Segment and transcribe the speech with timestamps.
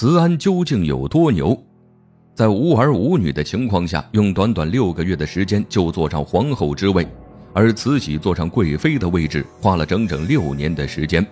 [0.00, 1.60] 慈安究竟有多牛？
[2.32, 7.04] 在无儿无女的情况下，用短短六个月的时间就坐上皇后之位，
[7.52, 11.26] 而慈禧坐上贵妃的位置花了整整六年的时间。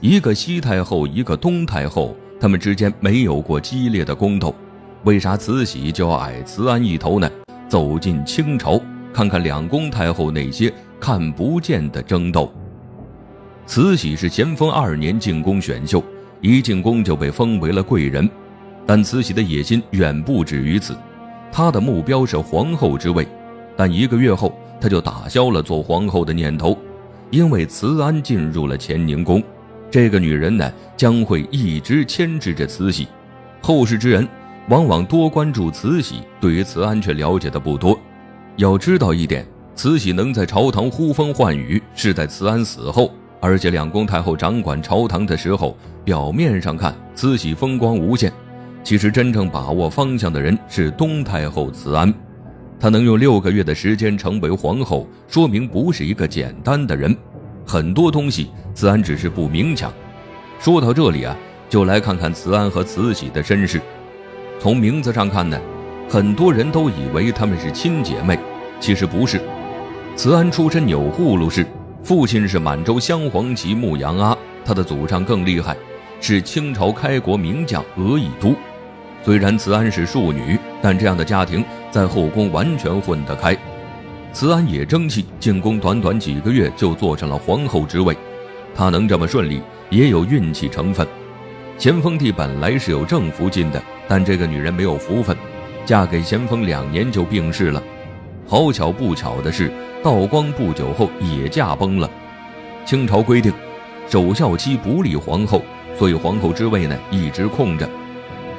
[0.00, 4.54] 一个西太后，一个东太后，他们之间没有过激烈的宫斗，
[5.04, 7.30] 为啥慈禧就要矮慈安一头呢？
[7.68, 8.80] 走进清朝，
[9.12, 12.50] 看看两宫太后那些看不见的争斗。
[13.66, 16.02] 慈禧是咸丰二年进宫选秀。
[16.40, 18.28] 一进宫就被封为了贵人，
[18.86, 20.96] 但慈禧的野心远不止于此，
[21.52, 23.26] 她的目标是皇后之位。
[23.76, 26.76] 但一个月后，她就打消了做皇后的念头，
[27.30, 29.42] 因为慈安进入了乾宁宫，
[29.90, 33.06] 这个女人呢将会一直牵制着慈禧。
[33.60, 34.26] 后世之人
[34.68, 37.98] 往往多关注慈禧，对于慈安却了解的不多。
[38.56, 43.10] 要知道一点，慈禧能在朝堂呼风唤雨，是在慈安死后。
[43.40, 48.30] 而且两宫太后掌管朝堂的时候，表面上看慈禧风光无限，
[48.84, 52.12] 其实真正把握方向的人是东太后慈安。
[52.78, 57.16] 她能用六个月的时间成为皇后，说明不是一个简单的人。
[57.66, 59.92] 很多东西慈安只是不明讲。
[60.58, 61.36] 说到这里啊，
[61.68, 63.80] 就来看看慈安和慈禧的身世。
[64.58, 65.58] 从名字上看呢，
[66.08, 68.38] 很多人都以为她们是亲姐妹，
[68.80, 69.40] 其实不是。
[70.16, 71.66] 慈安出身钮祜禄氏。
[72.02, 75.76] 父亲是满洲镶黄旗牧羊阿，他的祖上更厉害，
[76.20, 78.54] 是清朝开国名将额亦都。
[79.22, 83.56] 虽然慈安是庶女，但这样的家庭在后宫完全混得开。
[84.32, 88.16] 慈安也争气，进宫短短几个月就坐上了皇后之位。
[88.74, 91.06] 她能这么顺利，也有运气成分。
[91.76, 95.36] 咸丰帝本来是有正福晋的，但这个女人没有福分，
[95.84, 97.82] 嫁给咸丰两年就病逝了。
[98.50, 99.70] 好巧不巧的是，
[100.02, 102.10] 道光不久后也驾崩了。
[102.84, 103.52] 清朝规定，
[104.08, 105.62] 守孝期不立皇后，
[105.96, 107.88] 所以皇后之位呢一直空着。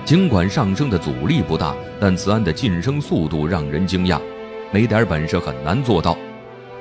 [0.06, 4.18] 尽管上升的阻力不大，但慈安的晋升速度让人惊讶，
[4.72, 6.18] 没点本事很难做到。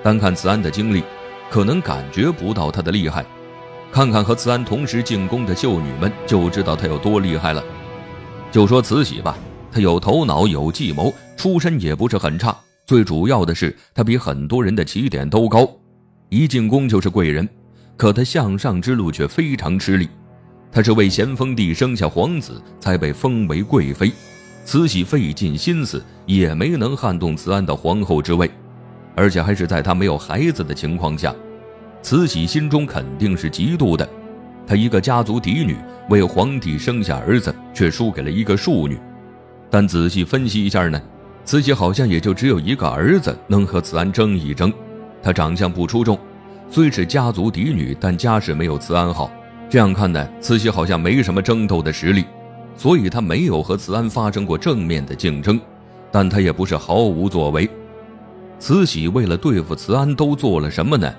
[0.04, 1.02] 单看慈安的经历，
[1.50, 3.26] 可能感觉不到她的厉害。
[3.90, 7.64] 看看和慈安同时进宫的秀女们，就知道她有多厉害了。
[8.52, 9.36] 就说慈禧吧，
[9.72, 12.56] 她有头脑，有计谋，出身也不是很差。
[12.90, 15.70] 最主要的是，他比很多人的起点都高，
[16.28, 17.48] 一进宫就是贵人，
[17.96, 20.08] 可他向上之路却非常吃力。
[20.72, 24.10] 他是为咸丰帝生下皇子才被封为贵妃，
[24.64, 28.50] 慈禧费尽心思也没能撼动慈安的皇后之位，
[29.14, 31.32] 而且还是在他没有孩子的情况下。
[32.02, 34.08] 慈禧心中肯定是嫉妒的，
[34.66, 35.76] 她一个家族嫡女
[36.08, 38.98] 为皇帝生下儿子，却输给了一个庶女。
[39.70, 41.00] 但仔细分析一下呢？
[41.44, 44.72] 慈禧好像也就只有一个儿子能和慈安争一争，
[45.22, 46.18] 他长相不出众，
[46.70, 49.30] 虽是家族嫡女，但家世没有慈安好。
[49.68, 52.24] 这样看呢，慈禧好像没什么争斗的实力，
[52.76, 55.60] 所以她没有和慈安发生过正面的竞争。
[56.12, 57.68] 但她也不是毫无作为。
[58.58, 61.12] 慈禧为了对付慈安都做了什么呢？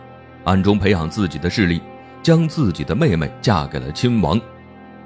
[0.43, 1.81] 暗中培养自己的势力，
[2.21, 4.39] 将自己的妹妹嫁给了亲王。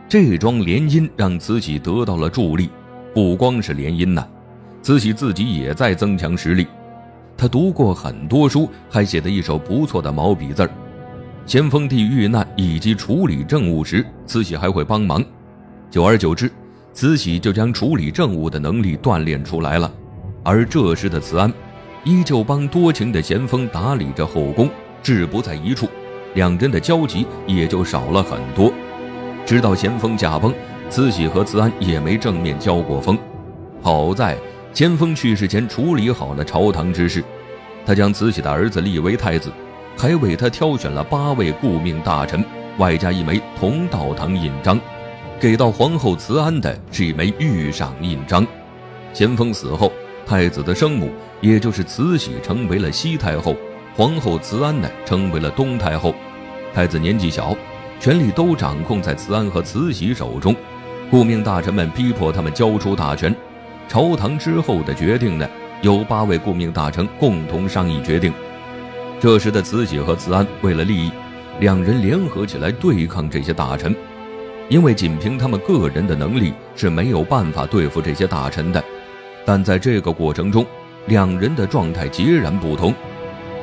[0.08, 2.70] 这桩联姻让慈禧得到了助力，
[3.14, 4.28] 不光是联姻呐。
[4.86, 6.68] 慈禧自己也在增强实力，
[7.36, 10.70] 她读过很多书，还写得一手不错的毛笔字儿。
[11.48, 15.26] 咸丰帝遇难以及处理政务时，慈禧还会帮忙。
[15.90, 16.52] 久而久之，
[16.94, 19.92] 慈禧就将处理政务的能力锻炼出来了。
[20.44, 21.52] 而这时的慈安，
[22.04, 24.70] 依旧帮多情的咸丰打理着后宫，
[25.02, 25.90] 志不在一处，
[26.36, 28.72] 两人的交集也就少了很多。
[29.48, 30.54] 直到咸丰驾崩，
[30.92, 33.18] 慈禧和慈安也没正面交过锋。
[33.82, 34.38] 好在。
[34.76, 37.24] 咸丰去世前处理好了朝堂之事，
[37.86, 39.50] 他将慈禧的儿子立为太子，
[39.98, 42.44] 还为他挑选了八位顾命大臣，
[42.78, 44.78] 外加一枚同道堂印章。
[45.40, 48.46] 给到皇后慈安的是一枚御赏印章。
[49.14, 49.94] 咸丰死后，
[50.26, 51.10] 太子的生母
[51.40, 53.56] 也就是慈禧成为了西太后，
[53.96, 56.14] 皇后慈安呢成为了东太后。
[56.74, 57.56] 太子年纪小，
[57.98, 60.54] 权力都掌控在慈安和慈禧手中，
[61.10, 63.34] 顾命大臣们逼迫他们交出大权。
[63.88, 65.48] 朝堂之后的决定呢，
[65.82, 68.34] 由八位顾命大臣共同商议决定。
[69.20, 71.12] 这时的慈禧和慈安为了利益，
[71.60, 73.96] 两人联合起来对抗这些大臣。
[74.68, 78.84] 因为仅凭他们个人的能力是没有办法对付这些大臣的。
[79.46, 80.66] 但在这个过程中，
[81.06, 82.94] 两人的状态截然不同。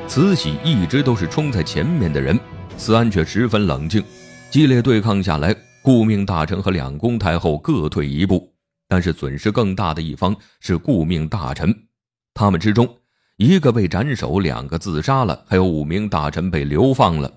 [0.07, 2.39] 慈禧一直都是冲在前面的人，
[2.77, 4.03] 慈安却十分冷静。
[4.49, 8.52] 激烈对抗下来，顾命大臣和两宫太后各退一步。
[8.93, 11.75] 但是损失更大的一方是顾命大臣，
[12.35, 12.87] 他们之中
[13.39, 17.33] 一个被斩首，两个自杀了，还有五名大臣被流放了。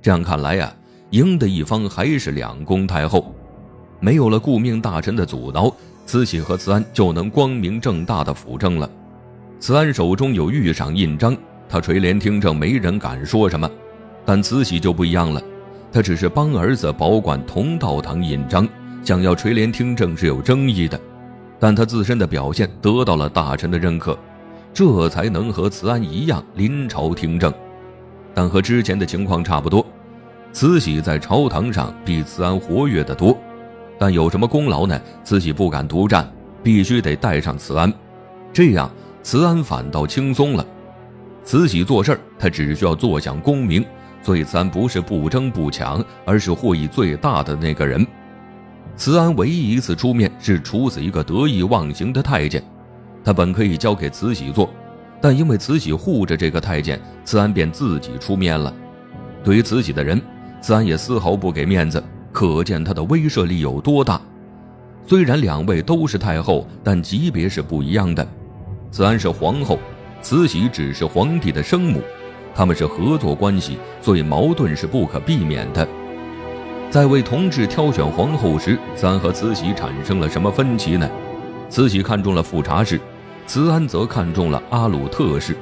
[0.00, 0.72] 这样看来呀，
[1.10, 3.34] 赢的一方还是两宫太后。
[3.98, 5.74] 没有了顾命大臣的阻挠，
[6.06, 8.88] 慈禧和慈安就能光明正大的辅政了。
[9.58, 11.36] 慈安手中有御赏印章，
[11.68, 13.68] 他垂帘听政，没人敢说什么。
[14.24, 15.42] 但慈禧就不一样了，
[15.90, 18.64] 她只是帮儿子保管同道堂印章，
[19.02, 21.00] 想要垂帘听政是有争议的。
[21.58, 24.18] 但他自身的表现得到了大臣的认可，
[24.72, 27.52] 这才能和慈安一样临朝听政。
[28.32, 29.84] 但和之前的情况差不多，
[30.52, 33.36] 慈禧在朝堂上比慈安活跃得多。
[33.98, 34.98] 但有什么功劳呢？
[35.22, 36.26] 慈禧不敢独占，
[36.62, 37.92] 必须得带上慈安，
[38.54, 38.90] 这样
[39.22, 40.66] 慈安反倒轻松了。
[41.44, 43.84] 慈禧做事儿，她只需要坐享功名，
[44.22, 48.06] 所以慈安不是不争不抢，而是获益最大的那个人。
[49.00, 52.62] 慈安唯一一次出面是处死一个得意忘形的太监，
[53.24, 54.68] 他本可以交给慈禧做，
[55.22, 58.70] 但因为慈禧护着这个太监，慈安便自己出面了。
[59.42, 60.20] 对于慈禧的人，
[60.60, 64.20] 慈安也丝毫不给面子，可见他的威慑力有多大。
[65.06, 68.28] 虽然两位都是太后，但级别是不一样的。
[68.90, 69.78] 慈安是皇后，
[70.20, 72.02] 慈禧只是皇帝的生母，
[72.54, 75.88] 他们是合作关系，所以矛盾是不可避免的。
[76.90, 81.08] 在为同治挑选皇后时，三和慈禧产生了什么分歧呢？
[81.68, 83.00] 慈禧看中了富察氏，
[83.46, 85.56] 慈安则看中了阿鲁特氏。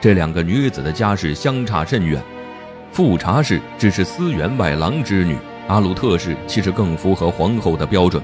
[0.00, 2.20] 这两个女子的家世相差甚远。
[2.90, 5.36] 富察氏只是司员外郎之女，
[5.68, 8.20] 阿鲁特氏其实更符合皇后的标准。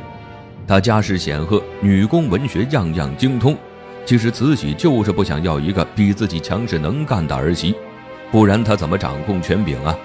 [0.67, 3.57] 她家世显赫，女工文学样样精通。
[4.05, 7.77] 其实慈禧就是不想要一个比自己强势能干的儿媳，
[8.33, 9.97] 不然她怎么掌控权柄啊？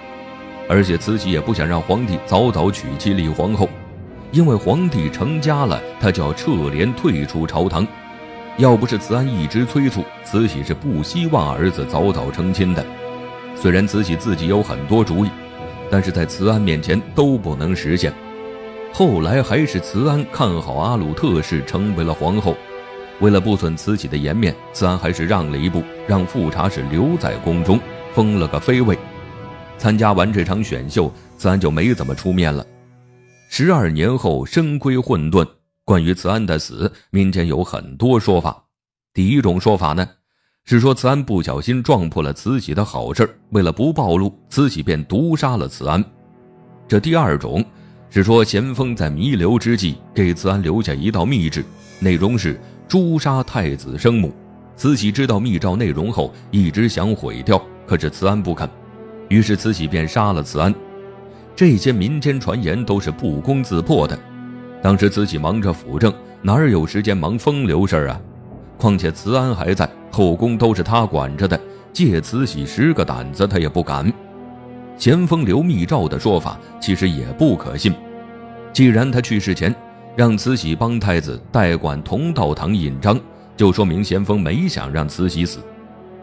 [0.69, 3.69] 而且慈禧也不想让皇帝早早娶妻立皇后，
[4.31, 7.85] 因为皇帝成家了，他就要撤帘退出朝堂。
[8.57, 12.85] 要不是慈安一直催促，慈禧是不希望儿子早早成亲的。
[13.55, 15.29] 虽然慈禧自己有很多主意，
[15.89, 18.13] 但是在慈安面前都不能实现。
[18.91, 22.55] 后来还是慈安看好阿鲁特氏成为了皇后，
[23.19, 27.79] 为了不损慈禧的颜面，慈安还是让了一步，让富察氏留在宫中，
[28.13, 28.97] 封了个妃位。
[29.77, 32.65] 参加完这场选秀，慈安就没怎么出面了。
[33.49, 35.47] 十二年后，身归混沌。
[35.85, 38.63] 关于慈安的死，民间有很多说法。
[39.13, 40.07] 第一种说法呢，
[40.63, 46.03] 是说慈安不小心撞破了慈禧的好事为了不暴露，慈禧便毒杀了慈安。
[46.87, 47.63] 这第二种
[48.09, 51.65] 是说咸丰在弥留之际给慈安留下一道密旨，
[51.99, 54.33] 内容是诛杀太子生母。
[54.75, 58.67] 慈禧知道密诏内容后，一直想毁掉，可是慈安不肯。
[59.33, 60.71] 于是慈禧便杀了慈安，
[61.55, 64.15] 这些民间传言都是不攻自破的。
[64.79, 66.13] 当时慈禧忙着辅政，
[66.43, 68.21] 哪有时间忙风流事儿啊？
[68.77, 71.59] 况且慈安还在，后宫都是他管着的，
[71.91, 74.13] 借慈禧十个胆子他也不敢。
[74.99, 77.91] 咸丰留密诏的说法其实也不可信。
[78.71, 79.73] 既然他去世前
[80.15, 83.19] 让慈禧帮太子代管同道堂印章，
[83.57, 85.57] 就说明咸丰没想让慈禧死。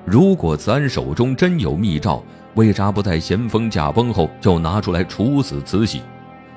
[0.05, 2.23] 如果慈安手中真有密诏，
[2.55, 6.03] 为啥不在咸丰驾崩后就拿出来处死慈禧？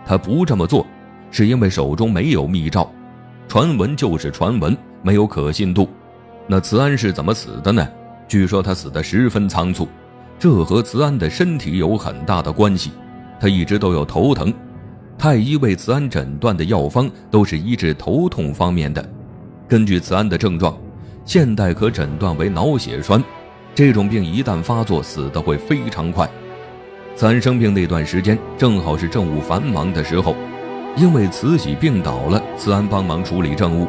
[0.06, 0.86] 他不这么做，
[1.30, 2.90] 是因为手中没有密诏，
[3.48, 5.88] 传闻就是传闻，没有可信度。
[6.48, 7.88] 那慈安是怎么死的呢？
[8.28, 9.88] 据说他死得十分仓促，
[10.39, 12.92] 这和慈安的身体有很大的关系。
[13.39, 14.51] 他一直都有头疼，
[15.18, 19.07] 太医为慈安诊断的药方都是医治头痛方面的。
[19.68, 20.77] 根据慈安的症状，
[21.25, 23.24] 现代可诊断为脑血栓。
[23.75, 26.30] 这种病一旦发作，死的会非常快。
[27.15, 30.36] 慈安生病那段时间，正好是政务繁忙的时候，
[30.96, 33.88] 因为慈禧病倒了，慈安帮忙处理政务，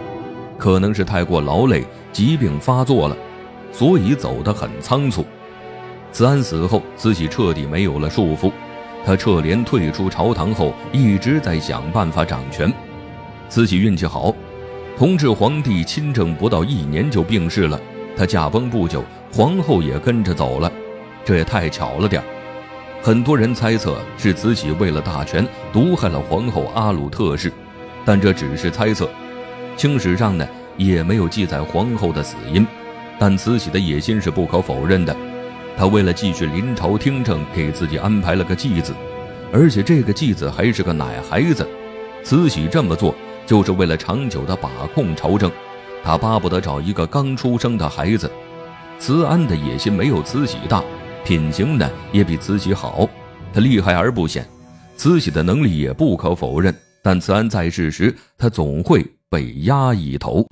[0.56, 3.16] 可能是太过劳累，疾病发作了，
[3.72, 5.24] 所以走得很仓促。
[6.12, 8.52] 慈安死后，慈禧彻底没有了束缚，
[9.04, 12.72] 她撤帘退出朝堂后，一直在想办法掌权。
[13.48, 14.34] 慈禧运气好，
[14.96, 17.80] 同治皇帝亲政不到一年就病逝了，
[18.16, 19.04] 他驾崩不久。
[19.32, 20.70] 皇后也跟着走了，
[21.24, 22.22] 这也太巧了点
[23.02, 27.52] 很多人猜测是慈禧为了大权毒害了皇后阿鲁特氏，
[28.04, 29.10] 但这只是猜测。
[29.76, 30.46] 清史上呢
[30.76, 32.64] 也没有记载皇后的死因，
[33.18, 35.14] 但慈禧的野心是不可否认的。
[35.76, 38.94] 她为了继续临朝听政，给自己安排了个继子，
[39.52, 41.68] 而且这个继子还是个奶孩子。
[42.22, 43.12] 慈禧这么做
[43.46, 45.50] 就是为了长久的把控朝政，
[46.02, 48.30] 他巴不得找一个刚出生的孩子。
[48.98, 50.82] 慈安的野心没有慈禧大，
[51.24, 53.08] 品行呢也比慈禧好，
[53.52, 54.46] 他厉害而不显。
[54.96, 60.46] 慈禧的能力也不可否认，但慈安在世时，他总会被压一头。